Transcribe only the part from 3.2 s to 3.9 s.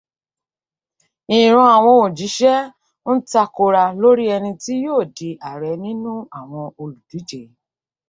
takora